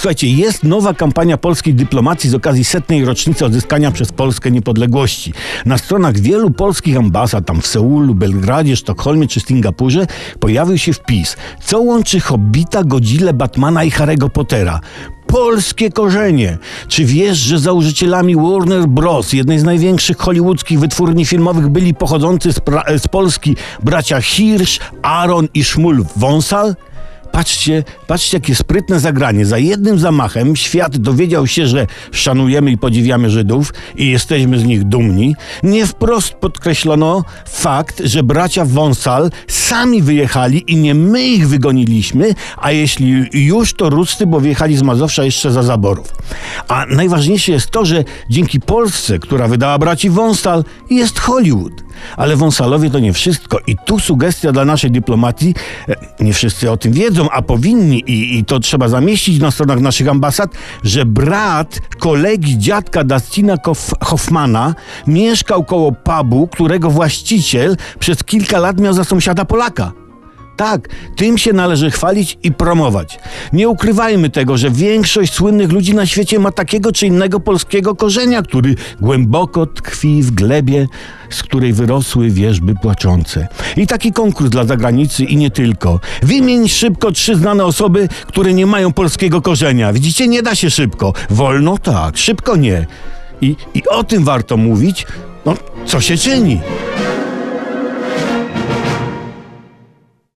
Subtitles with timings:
[0.00, 5.32] Słuchajcie, jest nowa kampania polskiej dyplomacji z okazji setnej rocznicy odzyskania przez Polskę niepodległości.
[5.66, 10.06] Na stronach wielu polskich ambasad, tam w Seulu, Belgradzie, Sztokholmie czy Singapurze,
[10.38, 14.80] pojawił się wpis, co łączy Hobbita, Godzilla, Batmana i Harry'ego Pottera
[15.26, 16.58] polskie korzenie.
[16.88, 22.60] Czy wiesz, że założycielami Warner Bros., jednej z największych hollywoodzkich wytwórni filmowych, byli pochodzący z,
[22.98, 26.74] z Polski bracia Hirsch, Aaron i Szmul Wąsal?
[27.32, 29.46] Patrzcie, patrzcie, jakie sprytne zagranie.
[29.46, 34.84] Za jednym zamachem świat dowiedział się, że szanujemy i podziwiamy Żydów i jesteśmy z nich
[34.84, 35.36] dumni.
[35.62, 42.72] Nie wprost podkreślono fakt, że bracia Wąsal sami wyjechali i nie my ich wygoniliśmy, a
[42.72, 46.12] jeśli już to Ruscy, bo wyjechali z Mazowsza jeszcze za zaborów.
[46.68, 51.89] A najważniejsze jest to, że dzięki Polsce, która wydała braci Wąsal, jest Hollywood.
[52.16, 53.58] Ale Wąsalowie to nie wszystko.
[53.66, 55.54] I tu sugestia dla naszej dyplomatii,
[55.88, 59.80] e, nie wszyscy o tym wiedzą, a powinni, i, i to trzeba zamieścić na stronach
[59.80, 60.50] naszych ambasad,
[60.84, 63.56] że brat kolegi dziadka Dustina
[64.00, 64.74] Hoffmana
[65.06, 69.92] mieszkał koło pubu, którego właściciel przez kilka lat miał za sąsiada Polaka.
[70.60, 73.18] Tak, tym się należy chwalić i promować.
[73.52, 78.42] Nie ukrywajmy tego, że większość słynnych ludzi na świecie ma takiego czy innego polskiego korzenia,
[78.42, 80.86] który głęboko tkwi w glebie,
[81.30, 83.48] z której wyrosły wierzby płaczące.
[83.76, 86.00] I taki konkurs dla zagranicy i nie tylko.
[86.22, 89.92] Wymień szybko trzy znane osoby, które nie mają polskiego korzenia.
[89.92, 91.12] Widzicie, nie da się szybko.
[91.30, 92.86] Wolno tak, szybko nie.
[93.40, 95.06] I, i o tym warto mówić,
[95.46, 95.54] no,
[95.86, 96.60] co się czyni.